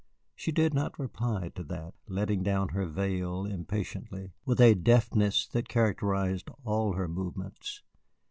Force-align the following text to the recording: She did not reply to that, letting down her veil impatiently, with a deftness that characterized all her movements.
She 0.35 0.51
did 0.51 0.73
not 0.73 0.97
reply 0.97 1.49
to 1.53 1.61
that, 1.65 1.93
letting 2.07 2.41
down 2.41 2.69
her 2.69 2.87
veil 2.87 3.45
impatiently, 3.45 4.31
with 4.45 4.59
a 4.59 4.73
deftness 4.73 5.45
that 5.49 5.69
characterized 5.69 6.49
all 6.63 6.93
her 6.93 7.07
movements. 7.07 7.83